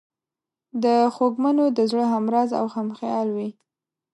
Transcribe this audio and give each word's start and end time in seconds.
د 0.83 0.85
خوږمنو 1.15 1.65
د 1.77 1.79
زړه 1.91 2.05
همراز 2.13 2.49
او 2.59 2.65
همخیال 2.75 3.27
وي. 3.35 3.49